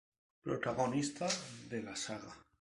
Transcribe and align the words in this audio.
Protagonista 0.47 1.29
de 1.75 1.83
la 1.85 1.95
saga. 2.07 2.35